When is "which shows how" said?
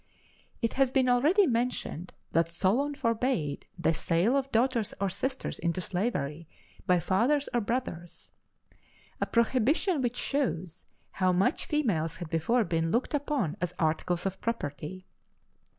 10.01-11.31